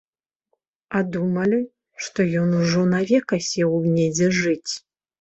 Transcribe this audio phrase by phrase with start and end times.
[0.99, 1.59] А думалі,
[2.07, 4.73] што ён ужо навек асеў недзе жыць.